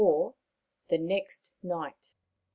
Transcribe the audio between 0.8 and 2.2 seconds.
THE NEXT NIGHT. Mr.